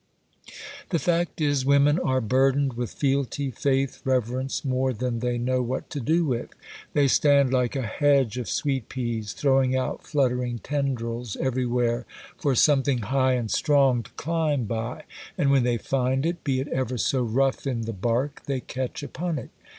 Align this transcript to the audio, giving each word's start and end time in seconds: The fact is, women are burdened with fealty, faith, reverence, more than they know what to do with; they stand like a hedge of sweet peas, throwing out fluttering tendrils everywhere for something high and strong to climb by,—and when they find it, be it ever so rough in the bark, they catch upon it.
The 0.89 0.97
fact 0.97 1.39
is, 1.41 1.63
women 1.63 1.99
are 1.99 2.21
burdened 2.21 2.73
with 2.73 2.91
fealty, 2.91 3.51
faith, 3.51 4.01
reverence, 4.03 4.65
more 4.65 4.93
than 4.93 5.19
they 5.19 5.37
know 5.37 5.61
what 5.61 5.91
to 5.91 5.99
do 5.99 6.25
with; 6.25 6.49
they 6.93 7.07
stand 7.07 7.53
like 7.53 7.75
a 7.75 7.83
hedge 7.83 8.39
of 8.39 8.49
sweet 8.49 8.89
peas, 8.89 9.33
throwing 9.33 9.75
out 9.75 10.01
fluttering 10.03 10.57
tendrils 10.57 11.35
everywhere 11.39 12.07
for 12.35 12.55
something 12.55 12.97
high 13.13 13.33
and 13.33 13.51
strong 13.51 14.01
to 14.01 14.09
climb 14.13 14.63
by,—and 14.65 15.51
when 15.51 15.61
they 15.61 15.77
find 15.77 16.25
it, 16.25 16.43
be 16.43 16.59
it 16.59 16.67
ever 16.69 16.97
so 16.97 17.21
rough 17.21 17.67
in 17.67 17.81
the 17.81 17.93
bark, 17.93 18.41
they 18.47 18.59
catch 18.59 19.03
upon 19.03 19.37
it. 19.37 19.51